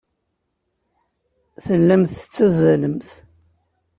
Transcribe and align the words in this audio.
Tellamt 1.65 2.11
tettazzalemt. 2.15 3.09